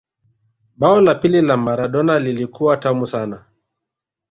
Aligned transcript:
bao 0.79 1.01
la 1.01 1.15
pili 1.15 1.41
la 1.41 1.57
Maradona 1.57 2.19
lilikuwa 2.19 2.77
tamu 2.77 3.07
sana 3.07 3.45